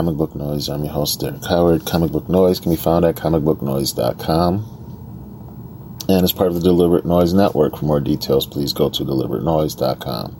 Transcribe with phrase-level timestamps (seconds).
[0.00, 0.70] Comic Book Noise.
[0.70, 1.84] I'm your host, Derek Howard.
[1.84, 7.34] Comic Book Noise can be found at comicbooknoise.com and as part of the Deliberate Noise
[7.34, 7.76] Network.
[7.76, 10.38] For more details, please go to deliberatenoise.com.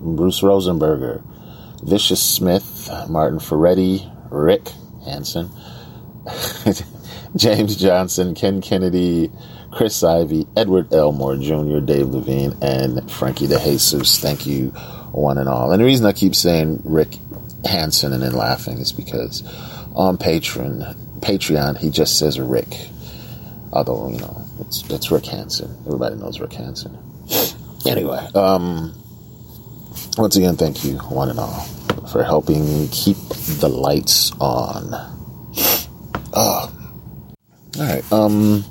[0.00, 1.22] Bruce Rosenberger,
[1.82, 4.68] Vicious Smith, Martin Ferretti, Rick
[5.04, 5.50] Hansen,
[7.36, 9.30] James Johnson, Ken Kennedy,
[9.70, 14.20] Chris Ivy, Edward Elmore Jr., Dave Levine, and Frankie DeJesus.
[14.20, 14.68] Thank you,
[15.12, 15.70] one and all.
[15.70, 17.16] And the reason I keep saying Rick
[17.64, 19.42] Hansen and then laughing is because
[19.94, 22.68] on Patreon, Patreon, he just says Rick.
[23.72, 25.76] Although, you know, it's, it's Rick Hansen.
[25.86, 26.96] Everybody knows Rick Hansen.
[27.86, 28.92] Anyway, um,
[30.18, 31.60] once again, thank you, one and all,
[32.10, 33.16] for helping keep
[33.60, 34.90] the lights on.
[36.34, 36.74] Oh,
[37.76, 38.12] all right.
[38.12, 38.64] Um,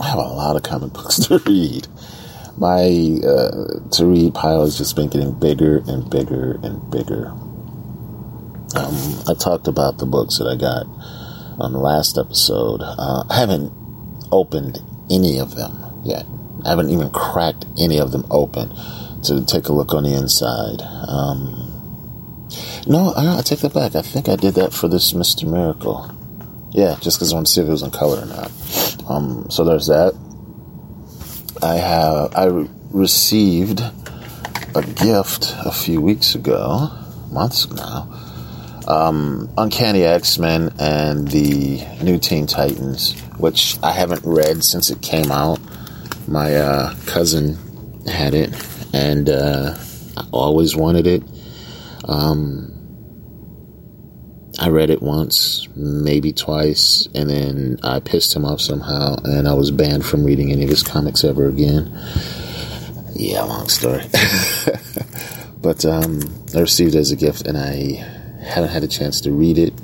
[0.00, 1.88] I have a lot of comic books to read.
[2.56, 7.28] My uh, to read pile has just been getting bigger and bigger and bigger.
[8.76, 10.86] Um, I talked about the books that I got
[11.60, 12.80] on the last episode.
[12.82, 13.72] Uh, I haven't
[14.30, 14.80] opened
[15.10, 16.26] any of them yet.
[16.64, 18.70] I haven't even cracked any of them open
[19.22, 20.82] to take a look on the inside.
[20.82, 21.64] Um,
[22.86, 23.94] no, I, I, take that back.
[23.94, 25.48] I think I did that for this Mr.
[25.48, 26.10] Miracle.
[26.72, 28.50] Yeah, just because I want to see if it was in color or not.
[29.08, 30.14] Um, so there's that.
[31.62, 33.80] I have I received
[34.74, 36.90] a gift a few weeks ago,
[37.30, 38.08] months now.
[38.86, 45.02] Um, Uncanny X Men and the New Teen Titans, which I haven't read since it
[45.02, 45.58] came out.
[46.26, 47.56] My uh, cousin
[48.06, 48.54] had it,
[48.94, 49.76] and uh,
[50.16, 51.22] I always wanted it.
[52.04, 52.77] Um,
[54.58, 59.54] I read it once, maybe twice, and then I pissed him off somehow, and I
[59.54, 61.96] was banned from reading any of his comics ever again.
[63.14, 64.02] Yeah, long story.
[65.62, 66.20] but um,
[66.56, 68.04] I received it as a gift, and I
[68.42, 69.74] haven't had a chance to read it.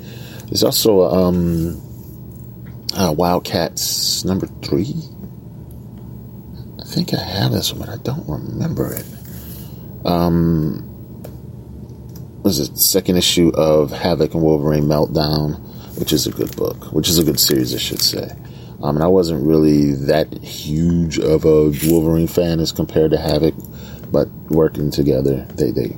[0.47, 1.81] There's also um,
[2.93, 4.93] uh, Wildcats number three.
[6.79, 9.05] I think I have this one, but I don't remember it.
[10.05, 10.94] Um,
[12.45, 15.57] was it second issue of Havoc and Wolverine Meltdown,
[15.97, 18.29] which is a good book, which is a good series, I should say.
[18.83, 23.55] Um, and I wasn't really that huge of a Wolverine fan as compared to Havoc,
[24.11, 25.97] but working together, they they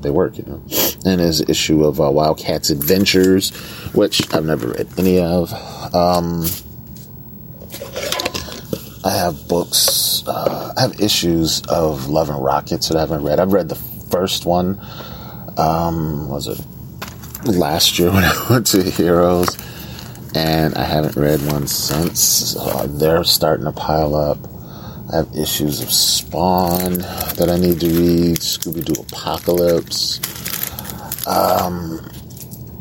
[0.00, 0.60] they work, you know.
[1.06, 3.50] And there's issue of uh, Wildcats Adventures,
[3.94, 5.52] which I've never read any of.
[5.94, 6.44] Um,
[9.04, 13.38] I have books, uh, I have issues of Love and Rockets that I haven't read.
[13.38, 14.80] I've read the first one
[15.58, 16.64] um, was it
[17.44, 19.56] last year when I went to Heroes,
[20.34, 22.20] and I haven't read one since.
[22.20, 24.38] So they're starting to pile up.
[25.12, 28.36] I have issues of Spawn that I need to read.
[28.36, 30.18] Scooby Doo Apocalypse.
[31.26, 32.08] Um,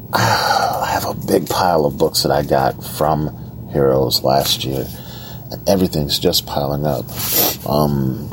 [0.14, 4.88] I have a big pile of books that I got from Heroes last year,
[5.52, 7.06] and everything's just piling up.
[7.68, 8.30] Um,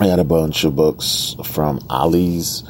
[0.00, 2.64] I got a bunch of books from Ollie's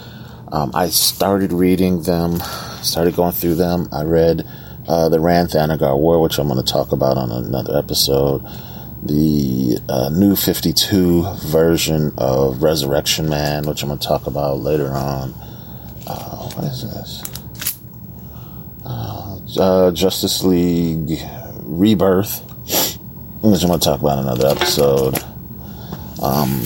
[0.53, 2.39] um, I started reading them,
[2.83, 3.89] started going through them.
[3.91, 4.47] I read
[4.87, 8.43] uh, the Rann Thanagar War, which I'm going to talk about on another episode.
[9.03, 14.91] The uh, new 52 version of Resurrection Man, which I'm going to talk about later
[14.91, 15.33] on.
[16.07, 17.23] Uh, what is this?
[18.85, 21.19] Uh, uh, Justice League
[21.63, 22.43] Rebirth,
[23.41, 25.19] which I'm going to talk about in another episode.
[26.23, 26.61] Um,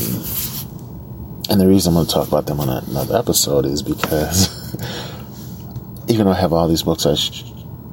[1.49, 4.75] and the reason I'm going to talk about them on another episode is because
[6.09, 7.45] even though I have all these books I sh-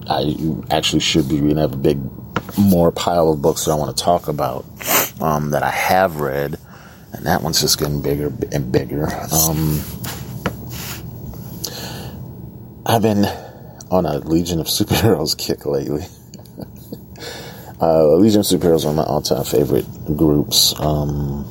[0.08, 0.36] I
[0.70, 1.58] actually should be reading.
[1.58, 2.00] I have a big,
[2.58, 4.66] more pile of books that I want to talk about
[5.22, 6.58] um, that I have read,
[7.14, 9.08] and that one's just getting bigger and bigger.
[9.32, 9.80] Um,
[12.86, 13.26] I've been
[13.90, 16.04] on a Legion of Superheroes kick lately.
[17.82, 19.86] uh, Legion of Superheroes are my all-time favorite
[20.18, 21.46] groups, um,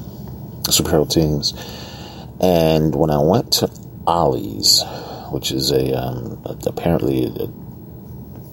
[0.65, 1.55] superhero teams.
[2.43, 3.71] And when I went to
[4.07, 4.83] Ollie's,
[5.31, 7.47] which is a um, apparently a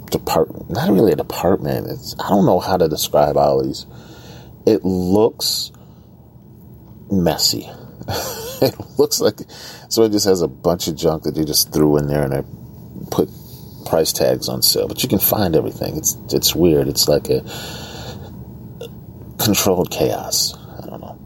[0.09, 1.87] department, not really a department.
[1.87, 3.85] It's I don't know how to describe Ollie's.
[4.65, 5.71] It looks
[7.11, 7.69] messy.
[8.61, 9.39] it looks like
[9.89, 12.33] so it just has a bunch of junk that they just threw in there and
[12.33, 12.43] they
[13.11, 13.29] put
[13.85, 14.87] price tags on sale.
[14.87, 15.97] But you can find everything.
[15.97, 16.87] It's it's weird.
[16.87, 17.41] It's like a
[19.39, 20.55] controlled chaos.
[20.55, 21.17] I don't know.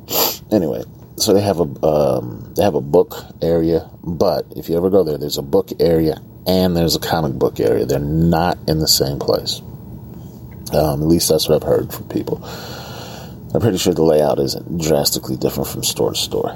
[0.52, 0.84] Anyway,
[1.18, 5.04] so they have a um, they have a book area, but if you ever go
[5.04, 7.86] there, there's a book area and there's a comic book area.
[7.86, 9.62] They're not in the same place.
[10.74, 12.44] Um, at least that's what I've heard from people.
[13.54, 16.56] I'm pretty sure the layout isn't drastically different from store to store.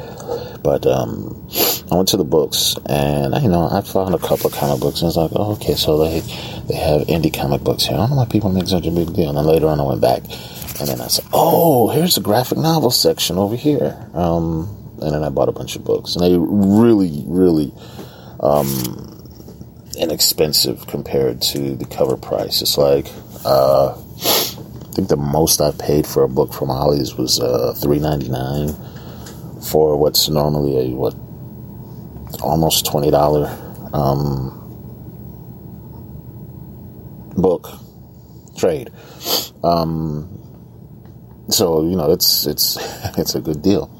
[0.63, 1.48] But um,
[1.92, 5.01] I went to the books, and you know I found a couple of comic books,
[5.01, 6.21] and I was like, oh, okay, so they
[6.68, 7.95] they have indie comic books here.
[7.95, 9.30] I don't know why people make such a big deal.
[9.30, 10.24] And then later on, I went back,
[10.79, 13.97] and then I said, oh, here's the graphic novel section over here.
[14.13, 17.71] Um, and then I bought a bunch of books, and they really, really
[18.39, 18.68] um,
[19.97, 22.62] inexpensive compared to the cover price.
[22.62, 23.07] It's like
[23.45, 28.00] uh, I think the most I paid for a book from Ollie's was uh, three
[28.00, 28.75] ninety nine
[29.62, 31.15] for what's normally a what
[32.41, 33.47] almost twenty dollar
[33.94, 34.53] um,
[37.38, 37.69] book
[38.57, 38.89] trade.
[39.63, 40.46] Um,
[41.49, 42.77] so you know it's it's
[43.17, 43.91] it's a good deal.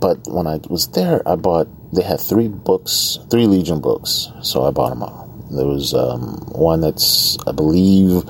[0.00, 4.64] But when I was there, I bought they had three books, three Legion books, so
[4.64, 5.24] I bought them all.
[5.50, 8.22] There was um, one that's, I believe,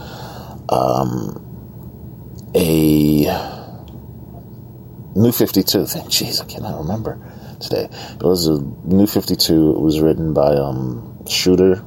[0.68, 1.40] um,
[2.54, 3.24] a
[5.14, 5.86] New 52.
[5.86, 6.02] thing.
[6.08, 7.18] Jeez, I cannot remember
[7.60, 7.88] today.
[8.14, 9.70] It was a New 52.
[9.70, 11.82] It was written by um, Shooter,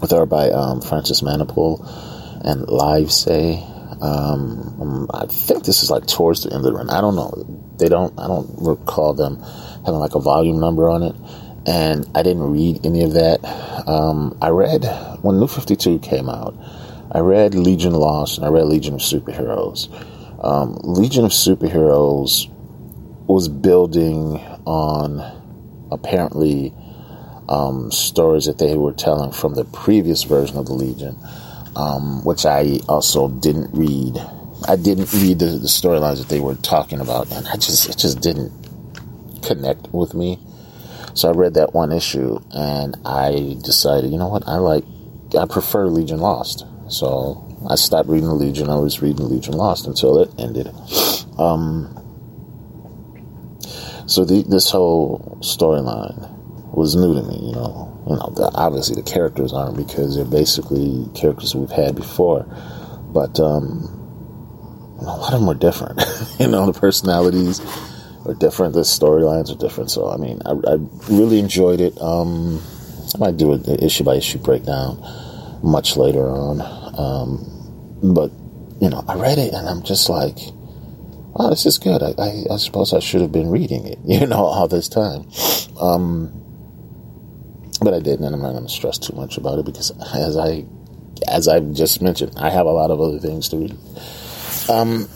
[0.00, 1.80] with art by um, Francis Manapul
[2.44, 3.66] and Livesay.
[3.66, 6.90] Um, um, I think this is like towards the end of the run.
[6.90, 7.32] I don't know.
[7.78, 8.18] They don't.
[8.18, 9.40] I don't recall them
[9.84, 11.14] having like a volume number on it.
[11.66, 13.44] And I didn't read any of that.
[13.86, 14.84] Um, I read
[15.22, 16.54] when New 52 came out,
[17.12, 19.88] I read Legion Lost and I read Legion of Superheroes.
[20.42, 22.48] Um, Legion of Superheroes
[23.26, 25.20] was building on
[25.92, 26.72] apparently
[27.48, 31.18] um, stories that they were telling from the previous version of the Legion,
[31.76, 34.18] um, which I also didn't read.
[34.68, 37.98] I didn't read the, the storylines that they were talking about, and I just it
[37.98, 38.52] just didn't
[39.42, 40.38] connect with me.
[41.14, 44.84] So I read that one issue and I decided, you know what, I like,
[45.38, 46.64] I prefer Legion Lost.
[46.88, 48.70] So I stopped reading Legion.
[48.70, 50.68] I was reading Legion Lost until it ended.
[51.38, 51.96] Um,
[54.06, 56.39] so the, this whole storyline
[56.72, 57.48] was new to me.
[57.48, 61.94] You know, you know, the, obviously the characters aren't because they're basically characters we've had
[61.94, 62.46] before,
[63.12, 63.84] but um,
[65.00, 66.00] a lot of them were different.
[66.38, 67.60] you know, the personalities
[68.26, 68.74] are different.
[68.74, 69.90] The storylines are different.
[69.90, 70.76] So I mean, I, I
[71.08, 72.00] really enjoyed it.
[72.00, 72.60] Um,
[73.14, 75.02] I might do an issue by issue breakdown
[75.62, 76.60] much later on.
[76.96, 78.30] Um, but
[78.80, 80.38] you know, I read it and I'm just like,
[81.36, 82.02] oh, this is good.
[82.02, 85.28] I, I, I, suppose I should have been reading it, you know, all this time.
[85.80, 86.39] Um,
[87.80, 90.36] but I didn't, and I'm not going to stress too much about it because, as
[90.36, 90.64] I,
[91.26, 93.72] as I've just mentioned, I have a lot of other things to read.
[94.68, 95.08] Um,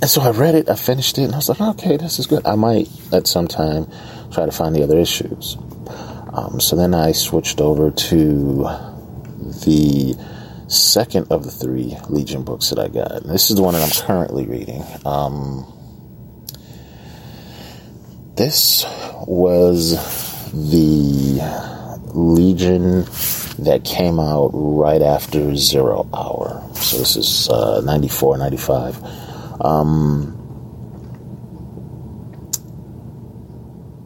[0.00, 2.26] and so I read it, I finished it, and I was like, okay, this is
[2.26, 2.46] good.
[2.46, 3.86] I might at some time
[4.32, 5.56] try to find the other issues.
[6.32, 8.62] Um, so then I switched over to
[9.64, 10.14] the
[10.68, 13.12] second of the three Legion books that I got.
[13.12, 14.84] And this is the one that I'm currently reading.
[15.04, 15.72] Um,
[18.34, 18.84] this
[19.26, 19.94] was
[20.56, 21.40] the
[22.14, 23.04] Legion
[23.58, 26.62] that came out right after Zero Hour.
[26.74, 29.02] So this is uh, 94, 95.
[29.60, 30.32] Um,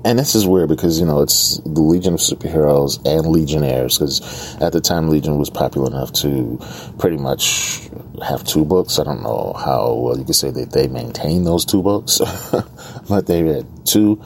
[0.04, 4.56] and this is weird because you know it's the Legion of Superheroes and Legionnaires because
[4.60, 6.58] at the time Legion was popular enough to
[6.98, 7.90] pretty much
[8.26, 8.98] have two books.
[8.98, 12.18] I don't know how well you could say that they maintain those two books,
[13.08, 14.22] but they had two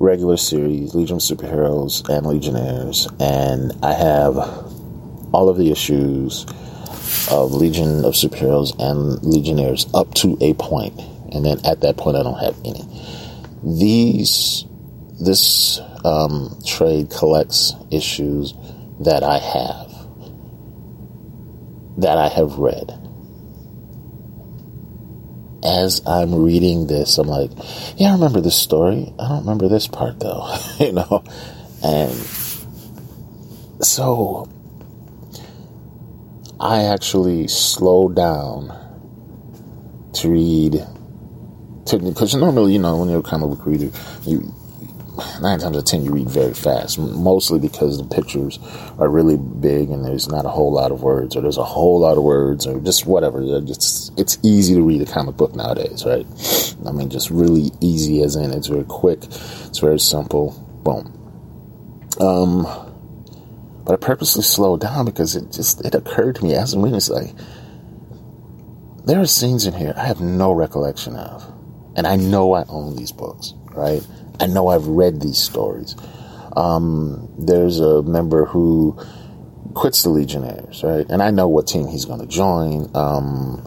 [0.00, 4.36] regular series, Legion of Superheroes and Legionnaires, and I have
[5.32, 6.46] all of the issues
[7.30, 10.98] of Legion of Superheroes and Legionnaires up to a point,
[11.32, 12.84] and then at that point, I don't have any.
[13.62, 14.64] These
[15.20, 18.54] this um, trade collects issues
[19.00, 19.92] that I have,
[22.00, 22.97] that I have read.
[25.64, 27.50] As I'm reading this, I'm like,
[27.96, 29.12] yeah, I remember this story.
[29.18, 31.24] I don't remember this part though, you know?
[31.82, 32.12] And
[33.80, 34.48] so
[36.60, 38.72] I actually slowed down
[40.14, 40.84] to read
[41.90, 43.90] because normally, you know, when you're a comic book reader,
[44.24, 44.52] you
[45.40, 48.58] nine times out of ten you read very fast, mostly because the pictures
[48.98, 52.00] are really big and there's not a whole lot of words, or there's a whole
[52.00, 53.42] lot of words, or just whatever.
[53.42, 56.26] It's it's easy to read a comic book nowadays, right?
[56.86, 60.52] I mean, just really easy as in it's very quick, it's very simple,
[60.84, 61.14] boom.
[62.20, 62.66] Um,
[63.84, 66.96] but I purposely slowed down because it just it occurred to me as I'm reading,
[66.96, 67.30] it's like
[69.04, 71.50] there are scenes in here I have no recollection of,
[71.96, 74.06] and I know I own these books, right?
[74.40, 75.96] I know I've read these stories.
[76.56, 78.98] Um, there's a member who
[79.74, 81.06] quits the Legionnaires, right?
[81.08, 82.90] And I know what team he's going to join.
[82.94, 83.64] Um,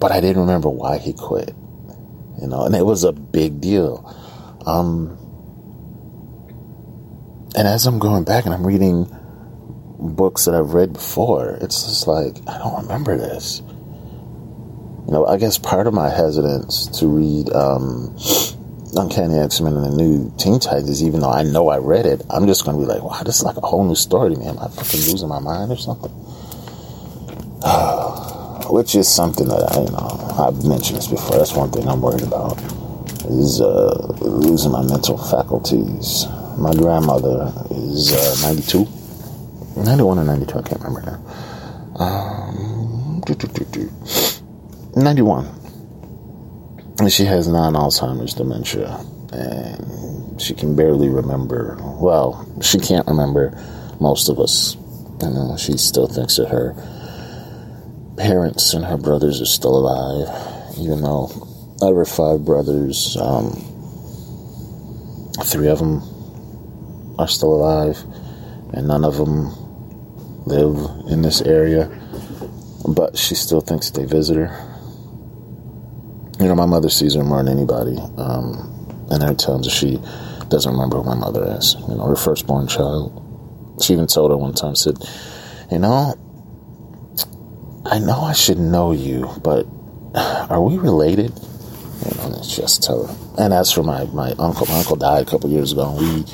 [0.00, 1.54] but I didn't remember why he quit,
[2.40, 4.04] you know, and it was a big deal.
[4.66, 5.16] Um,
[7.56, 9.06] and as I'm going back and I'm reading
[9.98, 13.62] books that I've read before, it's just like, I don't remember this
[15.06, 18.16] you know, I guess part of my hesitance to read um,
[18.96, 22.22] Uncanny X Men and the new Teen Titans, even though I know I read it,
[22.30, 24.40] I'm just going to be like, wow, this is like a whole new story to
[24.40, 24.46] me.
[24.46, 26.10] Am I fucking losing my mind or something?
[28.70, 31.38] Which is something that I, you know, I've mentioned this before.
[31.38, 32.58] That's one thing I'm worried about
[33.26, 36.26] is uh, losing my mental faculties.
[36.58, 38.86] My grandmother is uh, 92,
[39.82, 41.20] 91 or 92, I can't remember now.
[42.04, 43.22] Um,
[44.96, 45.46] 91.
[46.98, 49.04] And she has non Alzheimer's dementia.
[49.32, 51.76] And she can barely remember.
[51.80, 53.56] Well, she can't remember
[54.00, 54.76] most of us.
[55.22, 56.74] You know, she still thinks that her
[58.16, 61.30] parents and her brothers are still alive, even though
[61.82, 63.50] of her five brothers, um,
[65.44, 66.02] three of them
[67.18, 68.02] are still alive,
[68.74, 69.54] and none of them
[70.44, 70.76] live
[71.10, 71.88] in this area.
[72.86, 74.69] But she still thinks they visit her
[76.40, 77.96] you know, my mother sees her more than anybody.
[78.16, 80.00] Um, and there are times she
[80.48, 81.76] doesn't remember who my mother is.
[81.88, 83.26] You know, her firstborn child.
[83.82, 84.98] She even told her one time, said,
[85.70, 86.14] you know,
[87.84, 89.66] I know I should know you, but
[90.14, 91.32] are we related?
[92.04, 93.16] You know, and just tell her.
[93.38, 96.24] And as for my, my uncle, my uncle died a couple years ago, and we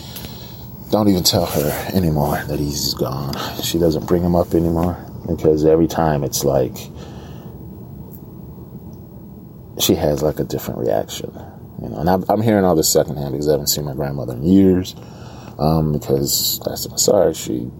[0.90, 3.34] don't even tell her anymore that he's gone.
[3.62, 4.96] She doesn't bring him up anymore
[5.26, 6.76] because every time it's like,
[9.78, 11.33] she has like a different reaction.
[11.83, 14.35] You know, and I'm, I'm hearing all this secondhand because I haven't seen my grandmother
[14.35, 14.95] in years.
[15.59, 17.71] Um, because last time I saw her, she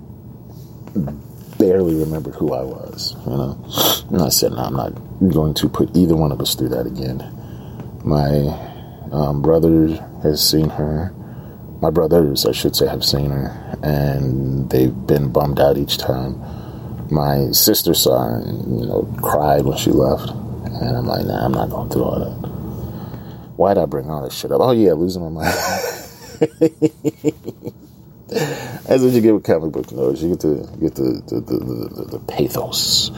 [1.59, 3.15] barely remembered who I was.
[3.26, 3.65] You know,
[4.11, 4.93] and I said, no, I'm not
[5.33, 7.19] going to put either one of us through that again.
[8.05, 8.31] My
[9.12, 9.88] um, brother
[10.23, 11.12] has seen her.
[11.81, 16.41] My brothers, I should say, have seen her, and they've been bummed out each time.
[17.11, 20.33] My sister saw her and you know cried when she left.
[20.80, 22.33] And I'm like, nah, I'm not going through all that.
[23.56, 24.61] Why'd I bring all this shit up?
[24.61, 25.54] Oh, yeah, losing my mind.
[28.28, 30.23] That's what you get with comic book notes.
[30.23, 33.11] You get to get the the, the, the, the pathos,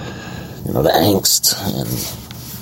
[0.65, 1.89] you know, the angst, and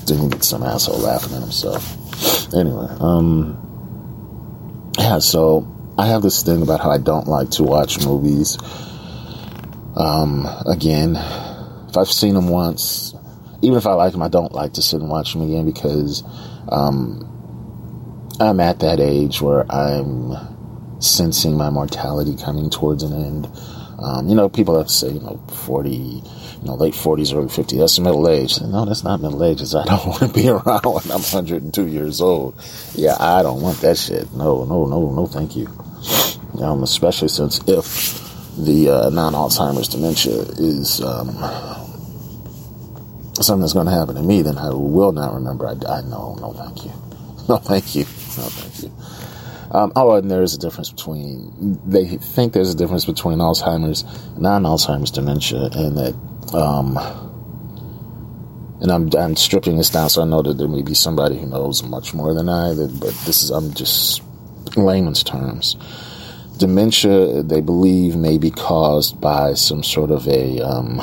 [0.08, 2.54] then you get some asshole laughing at himself.
[2.54, 3.58] Anyway, um,
[4.98, 5.66] yeah, so
[5.98, 8.58] I have this thing about how I don't like to watch movies.
[9.96, 11.16] Um, again,
[11.88, 13.14] if I've seen them once,
[13.66, 16.22] even if I like them, I don't like to sit and watch them again because
[16.68, 17.26] um,
[18.38, 23.48] I'm at that age where I'm sensing my mortality coming towards an end.
[23.98, 26.22] Um, you know, people to say, you know, 40, you
[26.62, 28.60] know, late 40s, early 50s, that's middle age.
[28.60, 29.62] No, that's not middle age.
[29.74, 32.54] I don't want to be around when I'm 102 years old.
[32.94, 34.32] Yeah, I don't want that shit.
[34.32, 35.66] No, no, no, no, thank you.
[36.62, 38.22] Um, especially since if
[38.56, 41.36] the uh, non Alzheimer's dementia is um,
[43.44, 45.66] something that's going to happen to me, then I will not remember.
[45.66, 46.92] I, I know, no, thank you.
[47.48, 48.02] No, thank you.
[48.02, 48.92] No, thank you.
[49.70, 54.04] Um, oh, and there is a difference between, they think there's a difference between Alzheimer's,
[54.36, 56.14] non Alzheimer's dementia, and that,
[56.52, 56.96] um,
[58.80, 61.46] and I'm, I'm stripping this down so I know that there may be somebody who
[61.46, 64.22] knows much more than I, That, but this is, I'm just
[64.76, 65.76] layman's terms.
[66.58, 71.00] Dementia, they believe, may be caused by some sort of a, um,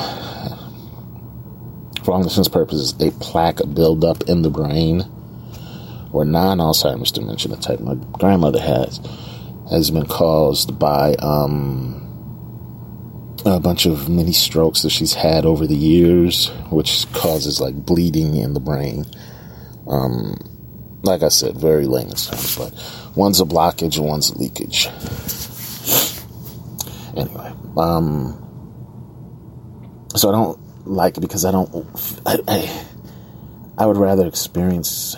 [2.04, 5.04] for all intents purposes, a plaque buildup in the brain,
[6.12, 9.00] or non-Alzheimer's dementia, the type my grandmother has,
[9.70, 12.00] has been caused by um,
[13.46, 18.36] a bunch of mini strokes that she's had over the years, which causes like bleeding
[18.36, 19.06] in the brain.
[19.88, 20.36] Um,
[21.02, 24.88] like I said, very layman's terms, but one's a blockage and one's a leakage.
[27.16, 28.40] Anyway, um,
[30.16, 31.70] so I don't like because I don't,
[32.26, 32.84] I, I,
[33.78, 35.16] I would rather experience,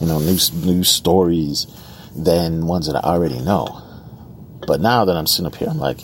[0.00, 1.66] you know, new, new stories
[2.14, 3.80] than ones that I already know.
[4.66, 6.00] But now that I'm sitting up here, I'm like,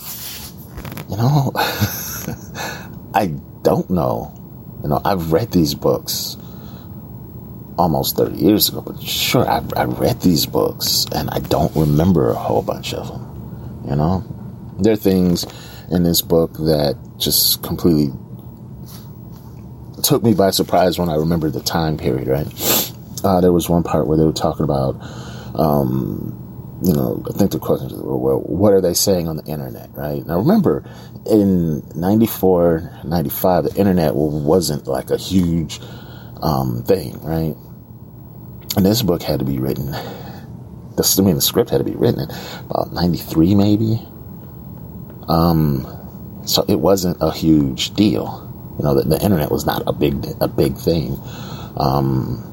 [1.09, 1.53] you know,
[3.15, 4.35] I don't know.
[4.83, 6.37] You know, I've read these books
[7.79, 12.31] almost 30 years ago, but sure, I, I read these books and I don't remember
[12.31, 13.87] a whole bunch of them.
[13.89, 14.25] You know,
[14.79, 15.47] there are things
[15.91, 18.13] in this book that just completely
[20.03, 22.93] took me by surprise when I remembered the time period, right?
[23.23, 24.97] Uh, there was one part where they were talking about,
[25.55, 26.37] um,
[26.83, 29.91] you know, I think the question is, well, what are they saying on the internet,
[29.93, 30.25] right?
[30.27, 30.85] Now remember,
[31.27, 35.81] in 94, 95, the internet wasn't like a huge
[36.43, 37.55] um, thing, right?
[38.77, 39.91] And this book had to be written.
[40.97, 42.31] The, I mean, the script had to be written in
[42.71, 44.01] about '93, maybe.
[45.29, 45.87] Um,
[46.47, 48.50] so it wasn't a huge deal.
[48.81, 51.19] You know, the, the internet was not a big a big thing.
[51.77, 52.47] Um,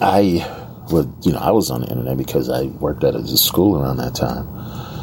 [0.00, 0.44] I
[0.90, 3.98] would, you know, I was on the internet because I worked at a school around
[3.98, 4.48] that time,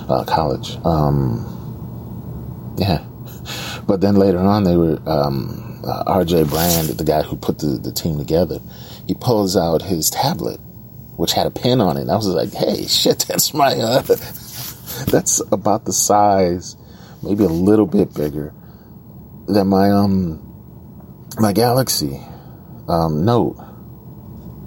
[0.10, 0.76] uh, college.
[0.84, 3.06] Um, yeah,
[3.88, 6.44] but then later on, they were um, uh, R.J.
[6.44, 8.60] Brande, the guy who put the, the team together
[9.08, 10.60] he pulls out his tablet,
[11.16, 12.02] which had a pen on it.
[12.02, 14.02] And I was like, hey, shit, that's my, uh,
[15.08, 16.76] that's about the size,
[17.24, 18.54] maybe a little bit bigger
[19.48, 20.42] than my, um,
[21.40, 22.20] my Galaxy,
[22.88, 23.58] um, Note.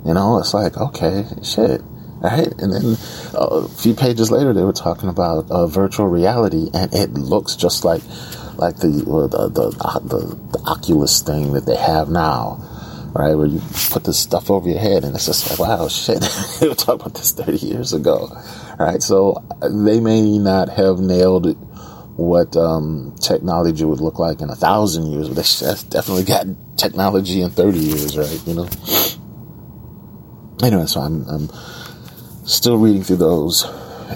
[0.04, 1.82] You know, it's like, okay, shit.
[2.20, 2.48] Right.
[2.60, 2.96] And then
[3.34, 7.54] uh, a few pages later, they were talking about uh, virtual reality, and it looks
[7.54, 8.02] just like
[8.56, 9.70] like the, the, the,
[10.02, 12.58] the, the Oculus thing that they have now
[13.14, 13.34] right?
[13.34, 13.60] Where you
[13.90, 16.20] put this stuff over your head and it's just like, wow, shit,
[16.60, 18.30] they were talking about this 30 years ago,
[18.78, 19.02] right?
[19.02, 21.56] So they may not have nailed it,
[22.18, 27.42] what um, technology would look like in a thousand years, but they definitely got technology
[27.42, 28.42] in 30 years, right?
[28.44, 28.68] You know?
[30.60, 31.48] Anyway, so I'm, I'm
[32.44, 33.64] still reading through those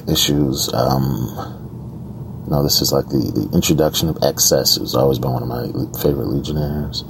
[0.09, 0.69] issues.
[0.75, 5.49] Um, no, this is like the, the introduction of XS, who's always been one of
[5.49, 5.62] my
[6.03, 7.05] favorite Legionnaires.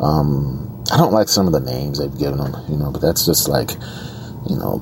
[0.00, 3.26] Um, I don't like some of the names they've given them, you know, but that's
[3.26, 3.72] just like,
[4.48, 4.80] you know,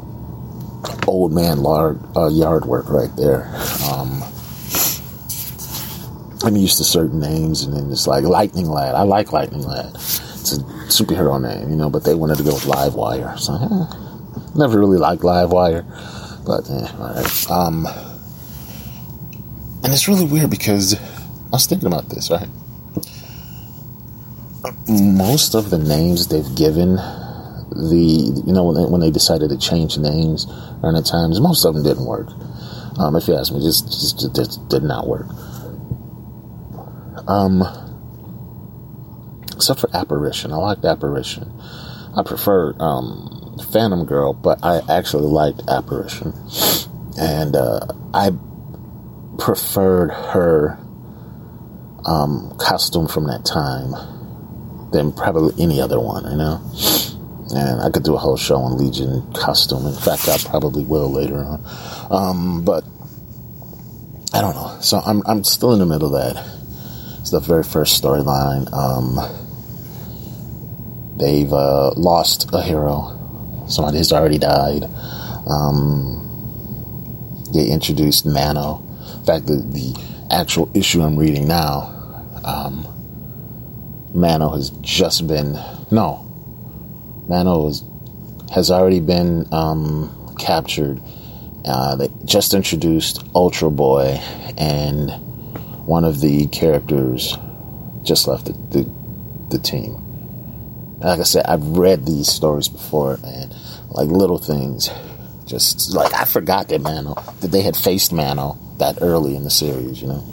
[1.08, 3.52] old man yard, uh, yard work right there.
[3.90, 4.22] Um,
[6.44, 8.94] I'm used to certain names, and then it's like Lightning Lad.
[8.94, 9.94] I like Lightning Lad.
[9.94, 13.38] It's a superhero name, you know, but they wanted to go with Livewire.
[13.38, 15.84] So, eh, never really liked Livewire,
[16.44, 17.50] but eh, all right.
[17.50, 17.86] Um,
[19.82, 22.48] and it's really weird because I was thinking about this, right?
[24.88, 29.58] most of the names they've given the you know when they, when they decided to
[29.58, 30.46] change names
[30.80, 32.28] during the times most of them didn't work
[32.98, 35.26] um, if you ask me just, just, just did not work
[37.28, 37.62] um
[39.54, 41.52] except for apparition i liked apparition
[42.16, 46.32] i prefer um phantom girl but i actually liked apparition
[47.18, 47.80] and uh,
[48.14, 48.30] i
[49.38, 50.78] preferred her
[52.04, 53.92] um, costume from that time
[54.90, 56.60] than probably any other one, you know?
[57.54, 59.86] And I could do a whole show on Legion costume.
[59.86, 61.64] In fact, I probably will later on.
[62.10, 62.84] Um, but
[64.34, 64.76] I don't know.
[64.80, 66.57] So I'm, I'm still in the middle of that.
[67.20, 68.72] It's the very first storyline.
[68.72, 69.18] Um,
[71.18, 73.66] they've uh, lost a hero.
[73.68, 74.84] Somebody has already died.
[75.46, 76.24] Um,
[77.52, 78.82] they introduced Mano.
[79.18, 79.94] In fact, the, the
[80.30, 81.94] actual issue I'm reading now,
[82.44, 82.86] um,
[84.14, 85.52] Mano has just been
[85.90, 86.24] no.
[87.28, 87.84] Mano has,
[88.52, 91.00] has already been um, captured.
[91.64, 94.18] Uh, they just introduced Ultra Boy,
[94.56, 95.10] and
[95.88, 97.34] one of the characters
[98.02, 98.90] just left the, the,
[99.48, 100.04] the team.
[100.98, 103.54] Like I said, I've read these stories before, and
[103.88, 104.90] like little things,
[105.46, 109.50] just like I forgot that Mano that they had faced Mano that early in the
[109.50, 110.24] series, you know.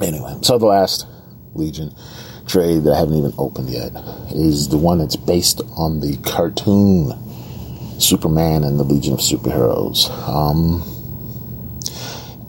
[0.00, 1.08] Anyway, so the last
[1.54, 1.92] Legion
[2.46, 3.90] trade that I haven't even opened yet
[4.30, 7.12] is the one that's based on the cartoon
[7.98, 10.10] Superman and the Legion of Superheroes.
[10.28, 10.82] Um,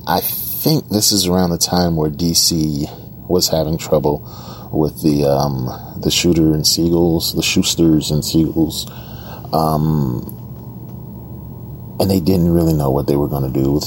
[0.06, 0.22] I
[0.66, 2.90] think this is around the time where DC
[3.30, 4.28] was having trouble
[4.74, 5.70] with the um,
[6.02, 8.90] the shooter and Siegels, the Shusters and Siegels,
[9.54, 10.26] um,
[12.00, 13.86] and they didn't really know what they were going to do with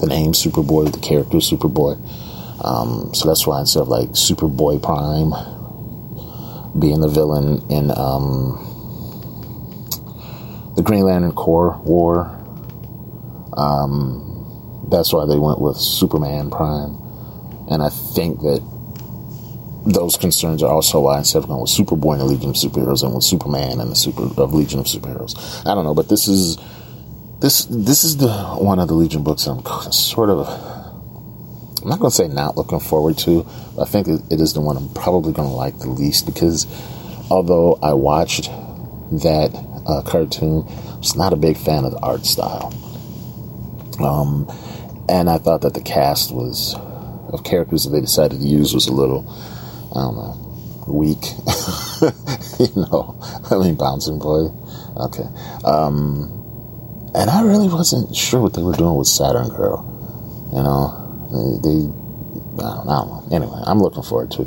[0.00, 1.94] the name Superboy, the character Superboy.
[2.64, 5.30] Um, so that's why instead of like Superboy Prime
[6.80, 8.58] being the villain in um,
[10.74, 12.26] the Green Lantern Corps War,
[13.56, 14.27] um,
[14.90, 16.96] that's why they went with Superman Prime.
[17.70, 18.62] And I think that
[19.86, 23.02] those concerns are also why instead of going with Superboy and the Legion of Superheroes
[23.02, 25.66] and with Superman and the Super of Legion of Superheroes.
[25.66, 26.58] I don't know, but this is
[27.40, 30.46] this this is the one of the Legion books I'm sort of
[31.82, 33.46] I'm not going to say not looking forward to.
[33.80, 36.66] I think it is the one I'm probably going to like the least because
[37.30, 39.50] although I watched that
[39.86, 42.74] uh, cartoon, I was not a big fan of the art style.
[44.00, 44.46] Um,
[45.08, 46.74] and I thought that the cast was
[47.32, 49.24] of characters that they decided to use was a little
[49.94, 51.24] I don't know, weak.
[52.60, 53.18] you know,
[53.50, 54.48] I mean, bouncing boy.
[54.96, 55.24] Okay.
[55.64, 56.34] Um,
[57.14, 59.84] and I really wasn't sure what they were doing with Saturn Girl.
[60.52, 63.28] You know, they, they I, don't, I don't know.
[63.32, 64.46] Anyway, I'm looking forward to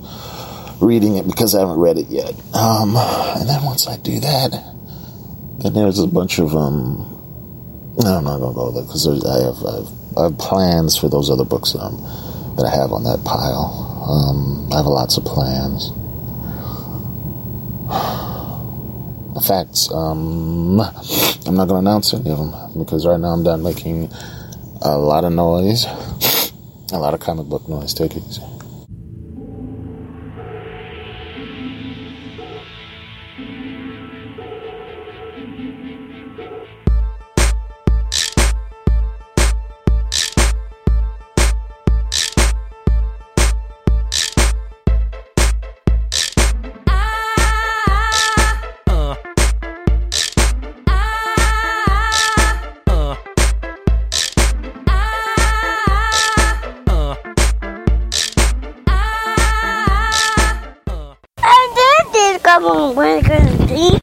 [0.82, 2.34] reading it because I haven't read it yet.
[2.54, 4.52] Um, and then once I do that,
[5.60, 7.08] then there's a bunch of um.
[8.00, 11.30] I'm not gonna go there because I have, I have I have plans for those
[11.30, 11.98] other books um,
[12.58, 14.06] that I have on that pile.
[14.08, 15.90] Um, I have lots of plans.
[19.36, 20.82] In fact, um,
[21.48, 24.10] I'm not going to announce any of them because right now I'm done making
[24.82, 25.86] a lot of noise,
[26.92, 27.94] a lot of comic book noise.
[27.94, 28.61] Take it easy.